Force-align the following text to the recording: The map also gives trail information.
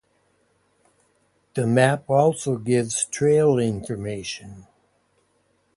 The 1.53 1.67
map 1.67 2.09
also 2.09 2.57
gives 2.57 3.05
trail 3.05 3.59
information. 3.59 4.65